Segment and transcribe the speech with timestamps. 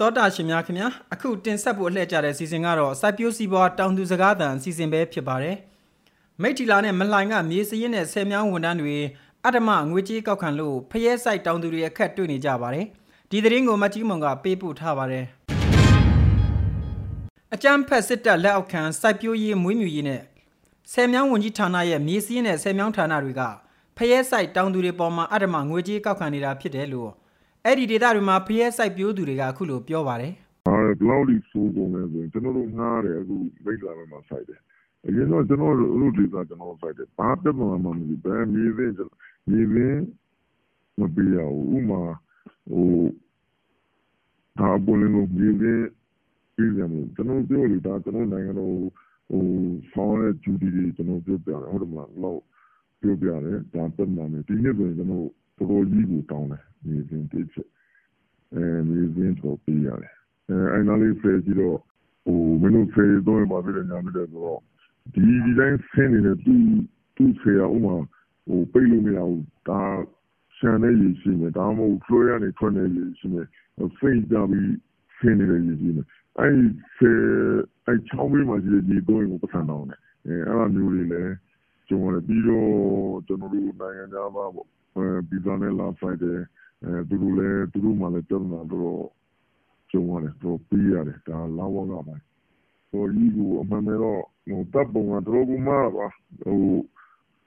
[0.00, 5.56] တောတာရှင်များခင်ဗျာအခုတင်ဆက်ဖို့အလှည့်ကြတဲ့စီစဉ်ကတော့စိုက်ပျိုးစီးပွားတောင်သူစကားသံစီစဉ်ပဲဖြစ်ပါတယ်
[6.42, 8.96] မိထီလာနဲ့မလှိုင်ကမြေစရင်နဲ့ဆယ်မြောင်းဝန်တန်းတွေ
[9.44, 12.86] အတ္တမငွေကြေးကောက်ခံလို့ဖျဲဆိုင်တောင်သူတွေအခက်တွေ့နေကြပါတယ်
[13.30, 15.24] ဒီသတင်းကိုမကြီးမွန်ကပေးပို့ထားပါတယ်
[17.54, 20.22] အကြမ်းဖက်စစ်တပ်လက်အောက်ခံစိုက်ပျိုးရေးမွေးမြူရေးနဲ့
[20.92, 23.42] ဆယ်မြောင်းဝန်ကြီးဌာနရဲ့မြေစရင်နဲ့ဆယ်မြောင်းဌာနတွေက
[23.96, 27.10] ဖျဲဆိုင်တောင်သူတွေပေါ်မှာအတ္တမငွေကြေးကောက်ခံနေတာဖြစ်တယ်လို့
[27.66, 30.32] အဲ့ဒီဒေသတွေမှာဖျဲဆိုင်ပြိုးသူတွေကအခုလိုပြောပါတယ်။
[30.68, 34.60] အဲဘလောက်ဒီဆိုးကုန်လဲဆိုရင်ကျွန်တော်တို့ငှားတယ်အခုမိတ်လာမဲ့မှာစိုက်တယ်။
[35.06, 38.86] အရင်တော့ကျွန်တော်တို့လူတွေကကျွန်တော်စိုက်တယ်။ဘာပြဿနာမှမရှိဘယ်မြေသိ
[39.50, 39.86] မြေသိ
[40.98, 42.02] မပြရဘူး။ဥမာ
[42.70, 42.88] ဟို
[44.58, 45.72] ဒါပေါ်နေလို့မြေသိ
[46.54, 48.74] ပြည်တယ်မို့ကျွန်တော်ပြောလို့ဒါကျွန်တော်နိုင်ငံတော်
[49.30, 49.42] ဟို
[49.92, 52.40] ဆောင်းတဲ့ဂျူဒီတွေကျွန်တော်ပြောပြတယ်ဟုတ်တယ်မလား။တော့
[53.00, 57.68] ပြောပြတယ်ဒါပြဿနာနဲ့ဒီနေ့ဆိုရင်ကျွန်တော် တော်တော်ကြီးကိုတောင်းတယ်မြေပြင်တစ်ချက်
[58.54, 60.14] အဲမြေပြင်တော့ပြရတယ်
[60.48, 61.78] အဲအဲ့နားလေးဖယ်ကြည့်တော့
[62.24, 64.60] ဟိုမင်းတို့ဖယ်တော့ပါပြတယ်ညာပြတယ်ဆိုတော့
[65.12, 66.54] ဒီဒီတိုင်းဆင်းနေတဲ့သူ
[67.16, 67.96] သူဖယ်အောင်မှာ
[68.46, 69.82] ဟိုပိတ်လို့မရဘူးဒါ
[70.56, 73.42] ရှန်တဲ့ရည်ရှိနေဒါမှမဟုတ်ဖလိုရနေထွက်နေရည်ရှိနေ
[73.98, 74.70] ဖိတ်ကြပြီး
[75.16, 76.02] ဆင်းနေတဲ့ရည်ရှိနေ
[76.38, 76.56] အဲ့
[76.96, 77.20] ဖယ်
[77.86, 81.34] အဲ့ချောင်းပေးမှရှိတဲ့ဒီတော့ကိုပတ်စံတော့တယ်အဲအဲ့လိုမျိုးတွေလည်း
[81.88, 82.70] ကျုံရတယ်ပြီးတော့
[83.26, 84.68] ကျွန်တော်တို့နိုင်ငံသားပါပေါ့
[85.28, 86.40] ဗီဇာနဲ့လာဆိုင်တယ်
[86.84, 89.02] အဲသူတို့လည်းသူတို့မှလည်းပြဿနာတော့
[89.90, 92.16] ကျုံရတယ်တော့ပြီးရတယ်ဒါလာဝကပါ
[92.90, 96.06] ဟိုကြီးကိုအမှန်တော့ဟိုတပ်ပုံကတော့ဘူးမှာပါ
[96.44, 96.60] ဟို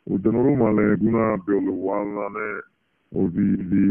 [0.05, 2.55] ဟိုကျွန်တော်တို့မှလည်းခုနပြောလို့ဝါလာနဲ့
[3.13, 3.83] ဟိုဒီဒီ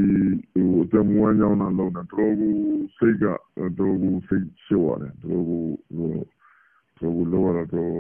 [0.53, 2.59] ဟိုတမွန်းကြောင်းလာလို့တော့ဘူး
[2.97, 3.25] စိတ်က
[3.79, 6.13] တော့ဘူးစိတ်ရှော့ရတယ်တော့ဘူးဟို
[7.01, 7.93] တော့လောရတော့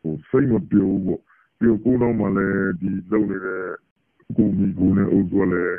[0.00, 1.20] ဟိုစိတ်မပြောဘူးပေါ့
[1.58, 3.64] ပြီးတော့ကိုယ်တော့မှလည်းဒီလုံနေတဲ့
[4.36, 5.78] ကိုမီကိုနဲ့အုပ်စုလည်း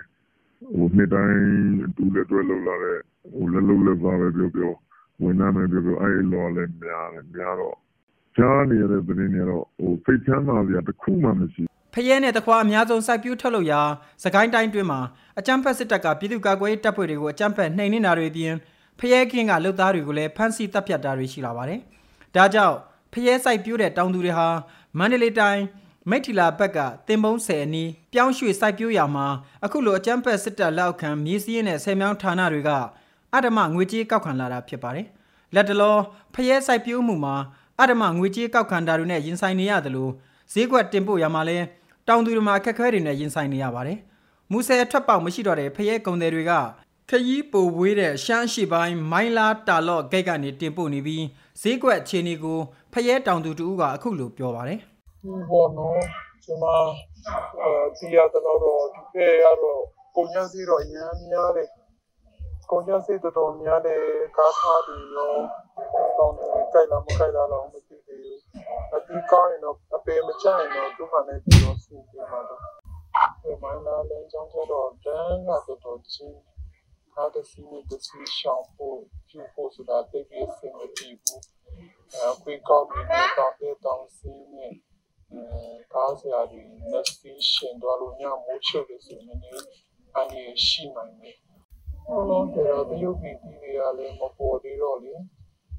[0.76, 1.40] ဟိုနှစ်တိုင်း
[1.98, 2.98] တူလက်တွဲလောက်လာတဲ့
[3.34, 4.72] ဟိုလက်လုံးလက်ပါပဲပြောပြော
[5.22, 7.76] ဝင်နာမယ်ပြောပြောအဲ့လောလည်းများတယ်များတော့
[8.38, 13.82] ကြားနေရတဲ့သတင်းတွေတော့ဟိုဖိတ်ချမ်းသာစရာတခုမှမရှိဖရဲနဲ့တခွားအများဆုံးစိုက်ပျိုးထုတ်လုပ်ရာ
[14.24, 15.02] စကိုင်းတိုင်းတွင်းမှာ
[15.40, 18.54] အကြမ်းဖက်စစ်တပ်ကပြည်သူ့ကာကွယ်ရေးတပ်ဖွဲ့တွေကိုအကြမ်းဖက်နှိမ်နင်းတာတွေအပြင်
[19.00, 21.80] ဖရဲခင်းကလုပ်သားတွေကိုလည်းဖမ်းဆီးတပ်ဖြတ်တာတွေရှိလာပါတယ်။
[22.36, 22.76] ဒါကြောင့်
[23.14, 24.48] ဖရဲစိုက်ပျိုးတဲ့တောင်သူတွေဟာ
[24.98, 25.64] မန္တလေးတိုင်း
[26.10, 29.28] မိထီလာဘက်ကတင်ပုံးဆယ်အနီးပြောင်းရွှေ့စိုက်ပျိုးရာမှာ
[29.66, 32.70] အခုလိုအကြမ်းဖက်စစ်တပ်လက်အောက်ခံမြေစည်းရင်းနဲ့ဆယ်မြောင်းဌာနတွေက
[33.36, 35.08] အဓမ္မငွေကြေးကောက်ခံလာတာဖြစ်ပါတယ်။
[35.56, 35.96] လက်တလော
[36.34, 37.36] ဖရဲစိုက်ပျိုးမှုမှာ
[37.80, 40.12] အဓမ္မငွေကြေးကောက်ခံတာတွေနဲ့ရင်ဆိုင်နေရတယ်လို့
[40.54, 41.58] ဈေးကွက်တင်ပို့ရမှာလဲ
[42.08, 43.98] တောင်သူတွေမှာအခက်အခဲတွေနဲ့ရင်ဆိုင်နေရပါတယ်။
[44.52, 46.52] မူဆယ်ထွက်ပေါက်မရှိတော့တဲ့ဖရဲကုန်တယ်တွေက
[47.10, 51.24] ခရီးပိုဝေးတဲ့ရှမ်းရှိပိုင်းမိုင်းလာတာလော့ဂိတ်ကနေတင်ပို့နေပြီး
[51.62, 52.60] ဈေးကွက်အခြေအနေကို
[52.94, 54.82] ဖရဲတောင်သူတူကအခုလိုပြောပါတယ်။
[55.50, 56.02] ဘောနော်
[56.44, 56.66] ကျွန်မ
[57.62, 59.82] အဲဒီရတော့တော့ဒီပေရတော့
[60.16, 61.70] ကိုညာစီတော့ရမ်းများတယ်
[62.72, 64.02] ကိုညာစီတော်တော်များတယ်
[64.38, 65.40] ကားထားပြီးတော့
[66.18, 66.32] တော့
[66.74, 68.38] ကြိုက်လားမကြိုက်လားတော့မသိသေးဘူး
[68.94, 72.62] အဒီကောင်းရင်တော့အပေမချရင်တော့သူ့မှာလည်းပြီးတော့စီးပြီးမှာတော့
[73.42, 73.72] ဒီမှာ
[74.10, 76.40] လည်းကြောင်းတော့တန်းကတော်တော်ချင်း
[77.14, 81.44] ထားတဲ့စီးနဲ့တစီးရှောင်းဖို့ကျူဖို့ဆိုတာတိတ်ပြီးစင်မကြည့်ဘူး
[82.14, 84.74] အဲခွေးကောင်းပြီးတော့တဲ့တောင်စီးနဲ့
[85.94, 89.66] ကားဆရာတွေလက်စီးရှင်သွားလို့ညမိုးချုပ်လို့ဆိုရင်လည်း
[90.16, 91.36] အန်ရရှိနိုင်တယ်။
[92.08, 95.14] ဟောလို့တော့တရုတ်ပြည်ပြည်တွေကလည်းမပေါ်သေးတော့လေ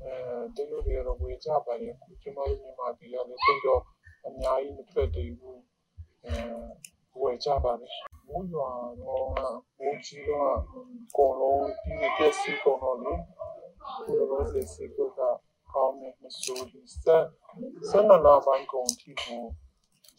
[0.03, 0.13] အဲ
[0.57, 3.83] တရုတ်တွေကတော့ဝေကြပါလေခုကျွန်တော်တို့မြန်မာပြည်ကလည်းတိတ်တော့
[4.27, 5.61] အများကြီးမထွက်သေးဘူး
[6.25, 6.35] အဲ
[7.21, 7.89] ဝေကြပါလေ
[8.27, 8.71] မိုးရွာ
[9.03, 9.29] တော့
[9.79, 10.55] မိုးကြီးတော့
[11.17, 13.15] ကောလုံးဒီကစီကောလုံးလေ
[13.89, 15.21] ခုတော့ဒီစီကောက
[15.73, 17.25] ကောင်းနေမဆိုဒီဆက်
[17.89, 19.43] ဆက်နလာဘန်ကုန်တီကို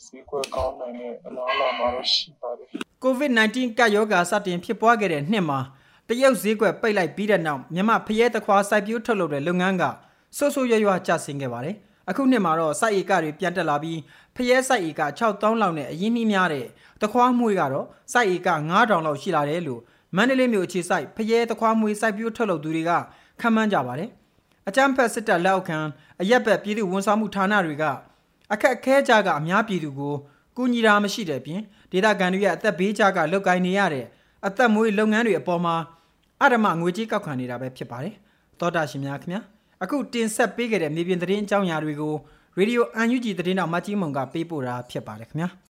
[0.04, 2.68] စီကွယ်ကောင်းနိုင်တဲ့အလားအလာမှာရှိပါတယ်
[3.04, 5.60] COVID-19 ကပ်ရောဂါစတင်ဖြစ်ပွားခဲ့တဲ့နှစ်မှာ
[6.08, 9.84] တရုတ်ဈေးကွက်ပိတ်လိုက်ပြီးတဲ့နောက်မြန်မာဖရဲတခွာစိုက်ပျိုးထုတ်လုပ်တဲ့လုပ်ငန်းက
[10.38, 11.76] ဆိုးဆိုးရွားရွားကျဆင်းခဲ့ပါတယ်
[12.10, 14.00] အခုနှစ်မှာတော့စိုက်ဧကတွေပြန်တက်လာပြီး
[14.36, 16.66] ဖရဲစိုက်ဧက6000လောက်နဲ့အရင်နှီးများတဲ့
[17.02, 19.82] တခွားမွေးကတော့စိုက်ဧက9000လောက်ရှိလာတယ်လို့
[20.16, 22.92] မန္တလေးမြို့အခြေစိုက်ဖရဲတခွားမွေးစိုက်ပျိုးထုတ်လုပ်သူတွေက
[23.42, 24.10] ခန့်မှန်းကြပါတယ်
[24.68, 25.80] အကြမ်းဖက်စစ်တပ်လက်အောက်ခံ
[26.22, 27.84] အရက်ဘက်ပြည်သူဝန်ဆောင်မှုဌာနတွေက
[28.54, 30.16] အခက်အခဲကြကအများပြည်သူကို
[30.58, 31.62] ကူညီတာမရှိတဲ့ပြင်
[31.92, 34.06] ဒေသခံတွေရဲ့အသက်ဘေးကြကလောက်ကိုင်းနေရတဲ့
[34.48, 35.76] အသက်မွေးလုပ်ငန်းတွေအပေါ်မှာ
[36.44, 38.14] အဓမ္မငွေကြေးကောက်ခံနေတာပဲဖြစ်ပါတယ်။
[38.60, 39.42] သောတာရှင်များခင်ဗျာ
[39.84, 42.14] အခုတင်ဆက်ပေးခဲ့တဲ့မြေပြင်သတင်းအကြောင်းအရာတွေကို
[42.58, 45.50] ရေဒီယိုအန်ယူဂျီသတင်းတော်မကြီးမုံကပေးပို့တာဖြစ်ပါတယ်ခင်ဗျာ။